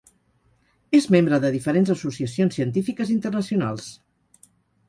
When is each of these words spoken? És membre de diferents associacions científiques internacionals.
És 0.99 1.07
membre 1.15 1.39
de 1.43 1.51
diferents 1.57 1.93
associacions 1.97 2.57
científiques 2.61 3.15
internacionals. 3.19 3.93